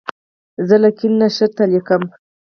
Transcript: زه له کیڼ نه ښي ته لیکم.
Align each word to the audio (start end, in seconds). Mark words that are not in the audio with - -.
زه 0.67 0.75
له 0.83 0.89
کیڼ 0.97 1.11
نه 1.21 1.27
ښي 1.35 1.47
ته 1.55 1.63
لیکم. 1.71 2.03